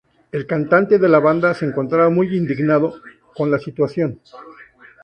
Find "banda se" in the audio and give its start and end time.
1.19-1.63